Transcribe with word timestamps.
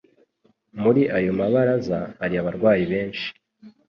Muri 0.81 1.01
ayo 1.17 1.31
mabaraza 1.39 1.99
hari 2.21 2.35
abarwayi 2.41 2.83
benshi, 2.91 3.27